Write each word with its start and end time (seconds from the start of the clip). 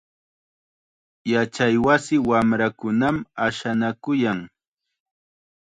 Yachaywasi 1.33 2.15
wamrakunam 2.29 3.15
ashanakuyan. 3.47 4.39